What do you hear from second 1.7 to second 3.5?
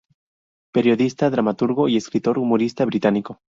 y escritor humorista británico.